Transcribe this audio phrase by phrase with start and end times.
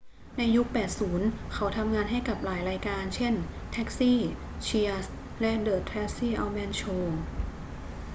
[0.37, 0.67] ในยุค
[1.11, 3.33] 80 เขาทำงานให้กับหลายรายการ เช่น
[3.75, 4.11] taxi
[4.65, 5.05] cheers
[5.39, 7.01] และ the tracy ullman show